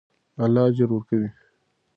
[0.43, 1.29] الله اجر ورکوي.